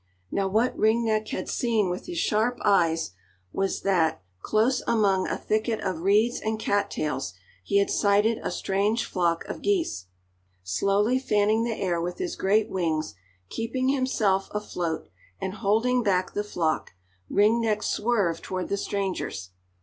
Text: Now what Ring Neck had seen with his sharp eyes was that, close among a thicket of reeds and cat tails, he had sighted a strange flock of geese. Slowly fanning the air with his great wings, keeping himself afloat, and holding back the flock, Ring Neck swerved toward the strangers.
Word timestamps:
Now 0.31 0.47
what 0.47 0.75
Ring 0.75 1.05
Neck 1.05 1.27
had 1.27 1.47
seen 1.47 1.87
with 1.87 2.07
his 2.07 2.17
sharp 2.17 2.57
eyes 2.65 3.11
was 3.53 3.81
that, 3.81 4.23
close 4.41 4.81
among 4.87 5.27
a 5.27 5.37
thicket 5.37 5.79
of 5.81 5.99
reeds 6.01 6.39
and 6.41 6.59
cat 6.59 6.89
tails, 6.89 7.35
he 7.63 7.77
had 7.77 7.91
sighted 7.91 8.39
a 8.41 8.49
strange 8.49 9.05
flock 9.05 9.45
of 9.45 9.61
geese. 9.61 10.07
Slowly 10.63 11.19
fanning 11.19 11.65
the 11.65 11.79
air 11.79 12.01
with 12.01 12.17
his 12.17 12.35
great 12.35 12.67
wings, 12.67 13.13
keeping 13.49 13.89
himself 13.89 14.49
afloat, 14.55 15.07
and 15.39 15.53
holding 15.53 16.01
back 16.01 16.33
the 16.33 16.43
flock, 16.43 16.93
Ring 17.29 17.61
Neck 17.61 17.83
swerved 17.83 18.43
toward 18.43 18.69
the 18.69 18.77
strangers. 18.77 19.51